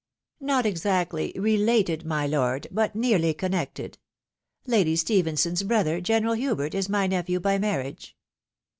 [0.51, 3.99] "Not exactly related^ my lord, but nearly connected;
[4.65, 8.17] Lady Stephenson's brother, General Hubert, is my nephew by marriage."